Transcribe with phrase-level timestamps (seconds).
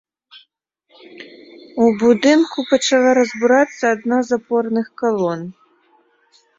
[1.83, 5.39] У будынку пачала разбурацца адна з апорных калон.